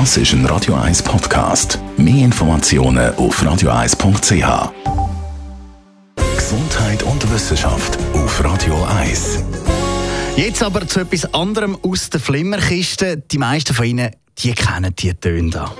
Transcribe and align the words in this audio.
Das 0.00 0.16
ist 0.16 0.32
ein 0.32 0.44
Radio 0.46 0.74
1 0.74 1.04
Podcast. 1.04 1.78
Mehr 1.96 2.24
Informationen 2.24 3.14
auf 3.14 3.40
radio1.ch. 3.40 4.72
Gesundheit 6.36 7.04
und 7.04 7.32
Wissenschaft 7.32 7.96
auf 8.12 8.42
Radio 8.42 8.74
1. 8.86 9.44
Jetzt 10.36 10.64
aber 10.64 10.84
zu 10.88 10.98
etwas 10.98 11.32
anderem 11.32 11.78
aus 11.80 12.10
der 12.10 12.18
Flimmerkiste. 12.18 13.18
Die 13.18 13.38
meisten 13.38 13.72
von 13.72 13.86
Ihnen, 13.86 14.10
die 14.38 14.52
kennen 14.54 14.92
die 14.96 15.14
Töne 15.14 15.50
da. 15.50 15.72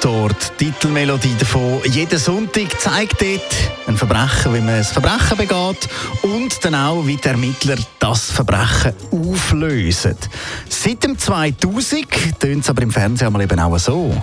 Tatort, 0.00 0.56
Titelmelodie 0.58 1.34
davon. 1.36 1.80
Jeden 1.84 2.18
Sonntag 2.18 2.80
zeigt 2.80 3.20
dort 3.20 3.88
ein 3.88 3.96
Verbrechen, 3.96 4.54
wie 4.54 4.60
man 4.60 4.76
ein 4.76 4.84
Verbrechen 4.84 5.36
begeht 5.36 5.88
und 6.22 6.64
dann 6.64 6.74
auch, 6.76 7.04
wie 7.04 7.16
die 7.16 7.26
Ermittler 7.26 7.76
das 7.98 8.30
Verbrechen 8.30 8.92
auflösen. 9.10 10.16
Seit 10.68 11.02
dem 11.02 11.18
2000 11.18 12.06
tönt 12.38 12.62
es 12.62 12.70
aber 12.70 12.82
im 12.82 12.92
Fernsehen 12.92 13.32
mal 13.32 13.42
eben 13.42 13.58
auch 13.58 13.76
so. 13.78 14.14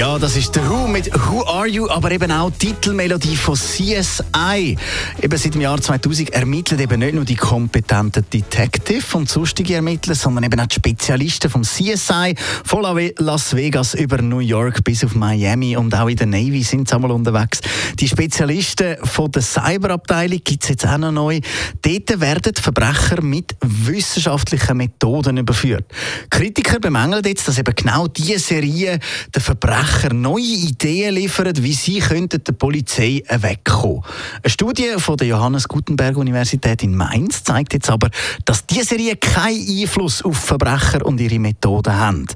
Ja, 0.00 0.18
das 0.18 0.34
ist 0.34 0.56
der 0.56 0.66
Who 0.66 0.86
mit 0.86 1.10
Who 1.28 1.44
Are 1.46 1.68
You, 1.68 1.86
aber 1.90 2.10
eben 2.10 2.32
auch 2.32 2.50
die 2.52 2.68
Titelmelodie 2.68 3.36
von 3.36 3.54
CSI. 3.54 4.74
Eben 5.20 5.36
seit 5.36 5.52
dem 5.52 5.60
Jahr 5.60 5.78
2000 5.78 6.30
ermitteln 6.30 6.80
eben 6.80 7.00
nicht 7.00 7.14
nur 7.14 7.26
die 7.26 7.36
kompetenten 7.36 8.24
Detective 8.32 9.04
und 9.18 9.28
sonstige 9.28 9.74
Ermittler, 9.74 10.14
sondern 10.14 10.44
eben 10.44 10.58
auch 10.58 10.66
die 10.68 10.76
Spezialisten 10.76 11.50
vom 11.50 11.64
CSI 11.64 12.34
von 12.64 13.12
Las 13.18 13.54
Vegas 13.54 13.92
über 13.92 14.22
New 14.22 14.38
York 14.38 14.82
bis 14.84 15.04
auf 15.04 15.14
Miami 15.14 15.76
und 15.76 15.94
auch 15.94 16.08
in 16.08 16.16
der 16.16 16.28
Navy 16.28 16.62
sind 16.62 16.88
sie 16.88 16.94
einmal 16.94 17.10
unterwegs. 17.10 17.60
Die 17.98 18.08
Spezialisten 18.08 18.96
von 19.04 19.30
der 19.30 19.42
Cyberabteilung 19.42 20.40
gibt 20.42 20.62
es 20.62 20.70
jetzt 20.70 20.86
auch 20.86 20.96
noch 20.96 21.12
neu. 21.12 21.40
Dort 21.82 22.20
werden 22.20 22.54
Verbrecher 22.54 23.20
mit 23.20 23.54
wissenschaftlichen 23.60 24.78
Methoden 24.78 25.36
überführt. 25.36 25.84
Kritiker 26.30 26.80
bemängeln 26.80 27.22
jetzt, 27.26 27.46
dass 27.46 27.58
eben 27.58 27.74
genau 27.74 28.06
diese 28.08 28.38
Serie 28.38 28.98
der 29.34 29.42
Verbrecher 29.42 29.89
Verbrecher 29.90 30.14
neue 30.14 30.42
Ideen 30.42 31.14
liefern, 31.14 31.52
wie 31.56 31.72
sie 31.72 31.98
könnten 31.98 32.42
der 32.44 32.52
Polizei 32.52 33.22
wegkommen. 33.28 34.02
Eine 34.42 34.50
Studie 34.50 34.88
von 34.98 35.16
der 35.16 35.26
Johannes 35.26 35.66
Gutenberg 35.66 36.16
Universität 36.16 36.82
in 36.82 36.94
Mainz 36.94 37.42
zeigt 37.42 37.74
jetzt 37.74 37.90
aber, 37.90 38.08
dass 38.44 38.66
diese 38.66 38.84
Serie 38.84 39.16
keinen 39.16 39.80
Einfluss 39.80 40.22
auf 40.22 40.36
Verbrecher 40.36 41.04
und 41.04 41.20
ihre 41.20 41.38
Methoden 41.38 41.94
haben. 41.94 42.26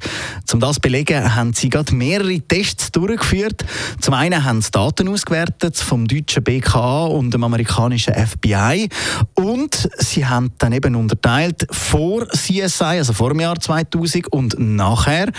Um 0.53 0.61
das 0.61 0.77
zu 0.77 0.81
belegen, 0.81 1.35
haben 1.35 1.53
sie 1.53 1.69
gerade 1.69 1.95
mehrere 1.95 2.41
Tests 2.41 2.91
durchgeführt. 2.91 3.65
Zum 4.01 4.15
einen 4.15 4.45
haben 4.45 4.61
sie 4.61 4.71
Daten 4.71 5.09
ausgewertet 5.09 5.77
vom 5.77 6.07
deutschen 6.07 6.43
BKA 6.43 7.05
und 7.05 7.33
dem 7.33 7.45
amerikanischen 7.45 8.15
FBI 8.15 8.89
und 9.35 9.89
sie 9.99 10.27
haben 10.27 10.51
dann 10.59 10.73
eben 10.73 10.97
unterteilt 10.97 11.67
vor 11.71 12.27
CSI, 12.29 12.99
also 12.99 13.13
vor 13.13 13.31
dem 13.31 13.41
Jahr 13.41 13.59
2000 13.59 14.33
und 14.33 14.57
nachher. 14.59 15.31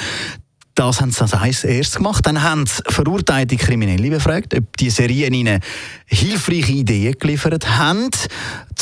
Das 0.76 1.00
haben 1.00 1.12
sie 1.12 1.24
als 1.24 1.64
erstes 1.64 1.96
gemacht. 1.96 2.26
Dann 2.28 2.44
haben 2.44 2.66
sie 2.66 2.84
verurteilte 2.90 3.56
Kriminelle 3.56 4.10
befragt, 4.10 4.54
ob 4.54 4.76
die 4.76 4.90
Serien 4.90 5.34
ihnen 5.34 5.62
hilfreiche 6.06 6.74
Ideen 6.74 7.16
geliefert 7.18 7.78
haben, 7.78 8.10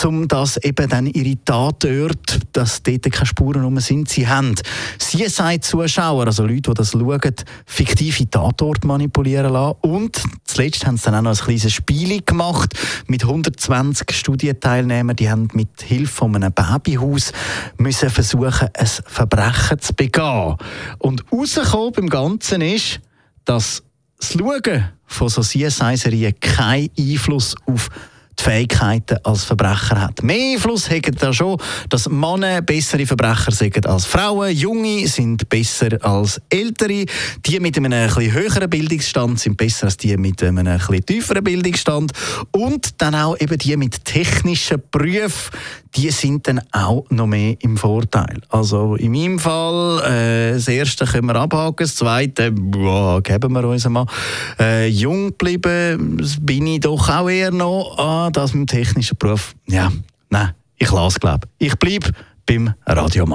um 0.05 0.27
dass 0.27 0.57
eben 0.57 0.89
dann 0.89 1.07
ihre 1.07 1.37
Tatort, 1.43 2.39
dass 2.51 2.83
dort 2.83 3.11
keine 3.11 3.25
Spuren 3.25 3.63
rum 3.63 3.79
sind. 3.79 4.09
Sie 4.09 4.27
haben 4.27 4.55
CSI-Zuschauer, 4.97 6.27
also 6.27 6.43
Leute, 6.43 6.61
die 6.61 6.73
das 6.73 6.91
schauen, 6.91 7.35
fiktive 7.65 8.29
Tatort 8.29 8.83
manipulieren 8.83 9.53
lassen. 9.53 9.77
Und 9.81 10.21
zuletzt 10.43 10.85
haben 10.85 10.97
sie 10.97 11.05
dann 11.05 11.15
auch 11.15 11.21
noch 11.21 11.39
ein 11.39 11.45
kleines 11.45 11.73
Spiel 11.73 12.21
gemacht 12.21 12.73
mit 13.07 13.23
120 13.23 14.11
Studienteilnehmern. 14.11 15.15
Die 15.15 15.29
haben 15.29 15.47
mit 15.53 15.81
Hilfe 15.81 16.13
von 16.13 16.35
einem 16.35 16.51
Babyhaus 16.51 17.31
müssen 17.77 18.09
versuchen, 18.09 18.69
ein 18.73 18.87
Verbrechen 19.05 19.79
zu 19.79 19.93
begehen. 19.93 20.55
Und 20.99 21.23
rausgekommen 21.31 21.91
beim 21.93 22.09
Ganzen 22.09 22.61
ist, 22.61 22.99
dass 23.45 23.83
das 24.17 24.33
Schauen 24.33 24.89
von 25.05 25.29
so 25.29 25.41
CSI-Serien 25.41 26.39
keinen 26.39 26.89
Einfluss 26.97 27.55
auf 27.65 27.89
Fähigkeiten 28.43 29.19
als 29.23 29.45
Verbrecher 29.45 30.01
hat. 30.01 30.21
Mehr 30.21 30.55
Einfluss 30.55 30.89
haben 30.89 31.15
da 31.17 31.31
schon, 31.31 31.57
dass 31.87 32.09
Männer 32.09 32.61
bessere 32.61 33.05
Verbrecher 33.05 33.53
sind 33.53 33.87
als 33.87 34.05
Frauen, 34.05 34.53
Junge 34.53 35.07
sind 35.07 35.47
besser 35.47 35.97
als 36.01 36.41
Ältere, 36.49 37.05
die 37.45 37.59
mit 37.61 37.77
einem 37.77 37.93
etwas 37.93 38.33
höheren 38.33 38.69
Bildungsstand 38.69 39.39
sind 39.39 39.55
besser 39.55 39.85
als 39.85 39.95
die 39.95 40.17
mit 40.17 40.43
einem 40.43 40.67
etwas 40.67 40.99
tieferen 41.05 41.41
Bildungsstand. 41.41 42.11
Und 42.51 43.01
dann 43.01 43.15
auch 43.15 43.39
eben 43.39 43.57
die 43.57 43.77
mit 43.77 44.03
technischen 44.03 44.83
Berufen, 44.91 45.57
die 45.95 46.09
sind 46.11 46.47
dann 46.47 46.61
auch 46.71 47.05
noch 47.09 47.27
mehr 47.27 47.55
im 47.59 47.77
Vorteil. 47.77 48.41
Also 48.49 48.95
in 48.95 49.11
meinem 49.11 49.39
Fall, 49.39 50.01
äh, 50.03 50.53
das 50.53 50.67
erste 50.67 51.05
können 51.05 51.27
wir 51.27 51.35
abhaken, 51.35 51.85
das 51.85 51.95
zweite, 51.95 52.51
boah, 52.51 53.21
geben 53.21 53.53
wir 53.53 53.63
uns 53.65 53.87
mal. 53.87 54.05
Äh, 54.59 54.87
jung 54.87 55.29
geblieben 55.29 56.25
bin 56.41 56.67
ich 56.67 56.81
doch 56.81 57.09
auch 57.09 57.29
eher 57.29 57.51
noch. 57.51 57.97
Ah, 57.97 58.29
das 58.31 58.53
mit 58.53 58.69
dem 58.69 58.77
technischen 58.77 59.17
Beruf, 59.17 59.53
ja, 59.67 59.91
nein, 60.29 60.53
ich 60.77 60.91
lasse 60.91 61.19
glaube 61.19 61.47
ich. 61.59 61.77
bleibe 61.77 62.11
beim. 62.45 62.73
Radio 62.85 63.25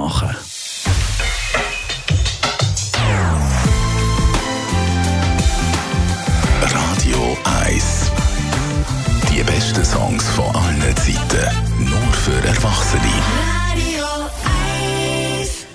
besten 9.73 9.85
Songs 9.85 10.27
von 10.29 10.45
allen 10.55 10.95
Zeiten, 10.95 11.55
nur 11.79 12.13
für 12.13 12.47
Erwachsene. 12.47 13.01
Radio 13.69 14.05
1 15.39 15.65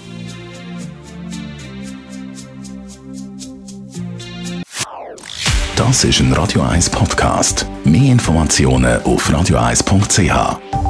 Das 5.76 6.04
ist 6.04 6.20
ein 6.20 6.32
Radio 6.32 6.62
1 6.62 6.90
Podcast. 6.90 7.66
Mehr 7.84 8.10
Informationen 8.12 9.00
auf 9.04 9.30
radio1.ch. 9.30 10.83